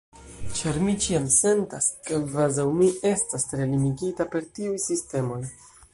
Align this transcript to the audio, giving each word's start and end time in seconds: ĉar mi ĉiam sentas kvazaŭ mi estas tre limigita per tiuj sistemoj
ĉar 0.59 0.79
mi 0.85 0.93
ĉiam 1.03 1.27
sentas 1.35 1.89
kvazaŭ 2.07 2.67
mi 2.79 2.89
estas 3.13 3.45
tre 3.53 3.69
limigita 3.75 4.31
per 4.33 4.49
tiuj 4.57 4.77
sistemoj 4.87 5.41